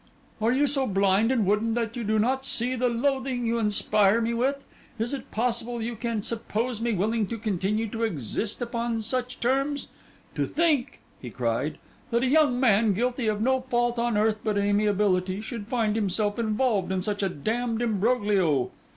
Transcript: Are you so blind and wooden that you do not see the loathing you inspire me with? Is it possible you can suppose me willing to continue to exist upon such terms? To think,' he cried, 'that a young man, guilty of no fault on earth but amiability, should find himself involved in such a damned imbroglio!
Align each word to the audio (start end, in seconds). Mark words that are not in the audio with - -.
Are 0.41 0.51
you 0.51 0.65
so 0.65 0.87
blind 0.87 1.31
and 1.31 1.45
wooden 1.45 1.75
that 1.75 1.95
you 1.95 2.03
do 2.03 2.17
not 2.17 2.43
see 2.43 2.75
the 2.75 2.89
loathing 2.89 3.45
you 3.45 3.59
inspire 3.59 4.19
me 4.19 4.33
with? 4.33 4.65
Is 4.97 5.13
it 5.13 5.29
possible 5.29 5.79
you 5.79 5.95
can 5.95 6.23
suppose 6.23 6.81
me 6.81 6.91
willing 6.93 7.27
to 7.27 7.37
continue 7.37 7.87
to 7.89 8.01
exist 8.05 8.63
upon 8.63 9.03
such 9.03 9.39
terms? 9.39 9.89
To 10.33 10.47
think,' 10.47 11.01
he 11.21 11.29
cried, 11.29 11.77
'that 12.09 12.23
a 12.23 12.27
young 12.27 12.59
man, 12.59 12.93
guilty 12.93 13.27
of 13.27 13.41
no 13.41 13.61
fault 13.61 13.99
on 13.99 14.17
earth 14.17 14.39
but 14.43 14.57
amiability, 14.57 15.39
should 15.39 15.67
find 15.67 15.95
himself 15.95 16.39
involved 16.39 16.91
in 16.91 17.03
such 17.03 17.21
a 17.21 17.29
damned 17.29 17.83
imbroglio! 17.83 18.71